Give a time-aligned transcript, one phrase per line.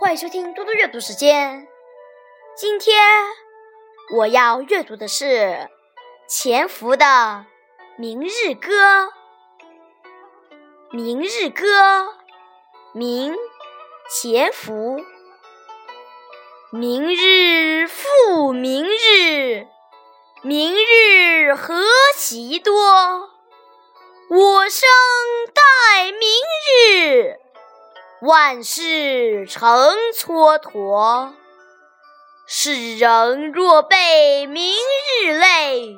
[0.00, 1.66] 欢迎收听多多阅读时间。
[2.56, 3.02] 今天
[4.14, 5.68] 我要阅读的是
[6.28, 7.04] 钱福的
[7.96, 8.70] 《明日歌》。
[10.92, 11.66] 《明日歌》，
[12.92, 13.34] 明，
[14.08, 15.00] 钱福。
[16.70, 19.66] 明日复明日，
[20.42, 21.82] 明日何
[22.16, 22.72] 其多。
[24.30, 24.88] 我生
[25.52, 26.20] 待明
[26.86, 27.40] 日。
[28.20, 31.34] 万事成蹉跎，
[32.48, 34.74] 世人若被明
[35.22, 35.94] 日累，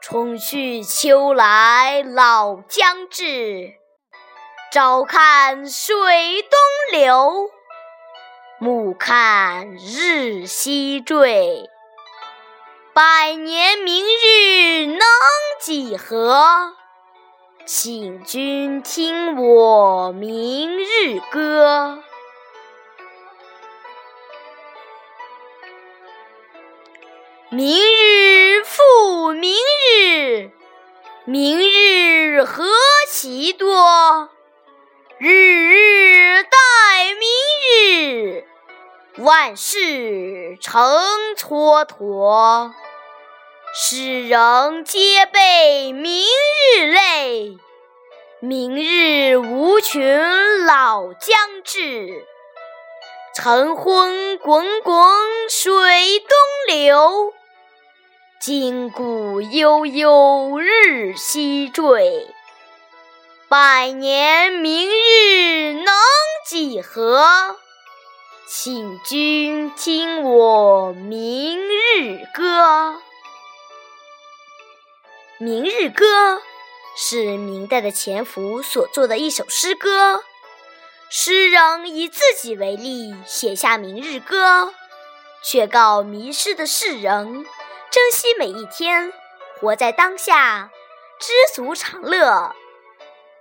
[0.00, 3.74] 春去秋来老将至。
[4.72, 6.50] 朝看水东
[6.98, 7.48] 流，
[8.58, 11.70] 暮看日西坠。
[12.92, 14.98] 百年明日能
[15.60, 16.74] 几何？
[17.66, 22.02] 请君听我明日歌。
[27.50, 30.50] 明日复明日，
[31.24, 32.64] 明日何
[33.08, 34.30] 其多。
[35.18, 36.58] 日日待
[37.14, 37.28] 明
[38.34, 38.44] 日，
[39.18, 40.82] 万事成
[41.36, 42.72] 蹉跎。
[43.72, 46.24] 世人皆被明
[46.76, 47.56] 日累，
[48.40, 50.02] 明日无穷
[50.66, 52.26] 老将至。
[53.32, 54.94] 晨昏滚滚
[55.48, 56.28] 水东
[56.66, 57.32] 流，
[58.40, 62.26] 今古悠悠日西坠。
[63.48, 65.94] 百年明日能
[66.44, 67.54] 几何？
[68.48, 72.96] 请君听我明日歌。
[75.42, 76.04] 《明日歌》
[76.94, 80.22] 是明代的钱福所作的一首诗歌。
[81.08, 84.64] 诗人以自己为例，写下《明日歌》，
[85.42, 87.46] 却告迷失的世人：
[87.90, 89.14] 珍惜每一天，
[89.58, 90.70] 活在当下，
[91.18, 92.54] 知足常乐，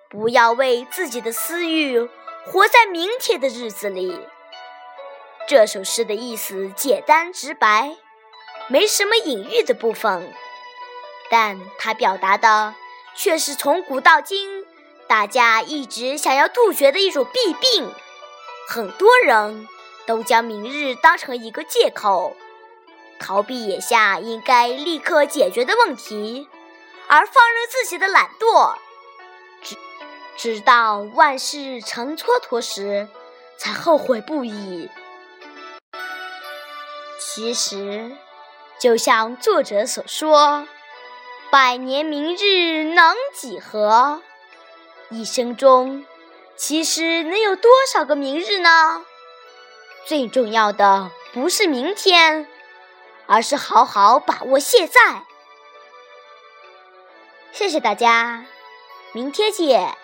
[0.10, 2.00] 不要为自己的私欲
[2.46, 4.18] 活在明天的日子里。
[5.50, 7.98] 这首诗的意思简单直白，
[8.70, 10.34] 没什么隐喻的部分。
[11.30, 12.74] 但它表达的
[13.16, 14.66] 却是从古到今
[15.08, 17.94] 大家一直想要杜绝的一种弊病。
[18.68, 19.68] 很多人
[20.06, 22.36] 都将明日当成一个借口，
[23.20, 26.48] 逃避眼下应该立刻解决的问题，
[27.08, 28.76] 而放任自己的懒惰，
[29.62, 29.76] 直
[30.38, 33.08] 直到万事成蹉跎时
[33.58, 34.90] 才后悔不已。
[37.20, 38.16] 其实，
[38.80, 40.68] 就像作者所说。
[41.52, 44.22] 百年明日能几何？
[45.10, 46.06] 一生中，
[46.56, 49.04] 其实能有多少个明日呢？
[50.06, 52.48] 最重要的不是明天，
[53.26, 55.24] 而是好好把握现在。
[57.52, 58.46] 谢谢大家，
[59.12, 59.98] 明天见。